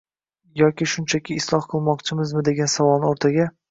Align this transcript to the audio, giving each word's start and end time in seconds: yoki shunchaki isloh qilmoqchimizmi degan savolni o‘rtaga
yoki 0.61 0.87
shunchaki 0.93 1.39
isloh 1.43 1.71
qilmoqchimizmi 1.77 2.47
degan 2.53 2.77
savolni 2.79 3.13
o‘rtaga 3.17 3.53